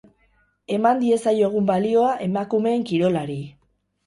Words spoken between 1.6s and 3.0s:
balioa emakumeen